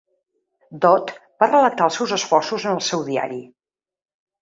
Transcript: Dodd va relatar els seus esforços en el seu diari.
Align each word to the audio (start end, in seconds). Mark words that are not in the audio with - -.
Dodd 0.85 1.13
va 1.45 1.49
relatar 1.51 1.89
els 1.91 2.01
seus 2.01 2.17
esforços 2.19 2.69
en 2.71 2.75
el 2.75 2.85
seu 2.91 3.09
diari. 3.13 3.43